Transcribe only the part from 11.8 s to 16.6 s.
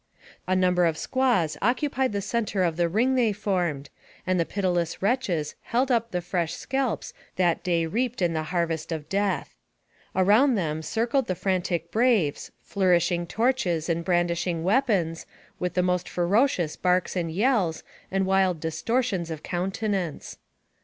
braves, flourishing torches, and brandishing weapons, with the most fero